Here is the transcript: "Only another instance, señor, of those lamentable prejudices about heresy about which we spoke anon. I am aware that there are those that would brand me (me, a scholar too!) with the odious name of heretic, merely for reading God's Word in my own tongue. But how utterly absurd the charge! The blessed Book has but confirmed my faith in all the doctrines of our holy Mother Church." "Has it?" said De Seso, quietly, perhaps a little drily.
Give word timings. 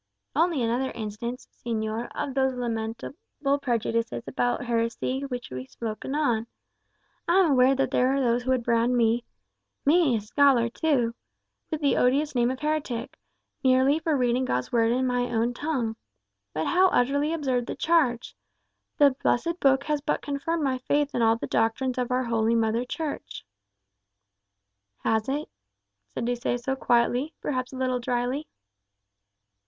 "Only 0.35 0.63
another 0.63 0.89
instance, 0.95 1.47
señor, 1.63 2.09
of 2.15 2.33
those 2.33 2.55
lamentable 2.55 3.59
prejudices 3.61 4.23
about 4.27 4.65
heresy 4.65 5.19
about 5.19 5.29
which 5.29 5.51
we 5.51 5.67
spoke 5.67 6.03
anon. 6.03 6.47
I 7.27 7.39
am 7.41 7.51
aware 7.51 7.75
that 7.75 7.91
there 7.91 8.11
are 8.15 8.19
those 8.19 8.43
that 8.45 8.49
would 8.49 8.63
brand 8.63 8.97
me 8.97 9.23
(me, 9.85 10.15
a 10.15 10.21
scholar 10.21 10.69
too!) 10.69 11.13
with 11.69 11.81
the 11.81 11.97
odious 11.97 12.33
name 12.33 12.49
of 12.49 12.61
heretic, 12.61 13.15
merely 13.63 13.99
for 13.99 14.17
reading 14.17 14.43
God's 14.43 14.71
Word 14.71 14.91
in 14.91 15.05
my 15.05 15.27
own 15.31 15.53
tongue. 15.53 15.95
But 16.51 16.65
how 16.65 16.87
utterly 16.89 17.31
absurd 17.31 17.67
the 17.67 17.75
charge! 17.75 18.35
The 18.97 19.11
blessed 19.21 19.59
Book 19.59 19.83
has 19.83 20.01
but 20.01 20.23
confirmed 20.23 20.63
my 20.63 20.79
faith 20.79 21.13
in 21.13 21.21
all 21.21 21.35
the 21.35 21.45
doctrines 21.45 21.99
of 21.99 22.09
our 22.09 22.23
holy 22.23 22.55
Mother 22.55 22.85
Church." 22.85 23.45
"Has 25.03 25.29
it?" 25.29 25.47
said 26.15 26.25
De 26.25 26.35
Seso, 26.35 26.75
quietly, 26.75 27.35
perhaps 27.39 27.71
a 27.71 27.77
little 27.77 27.99
drily. 27.99 28.47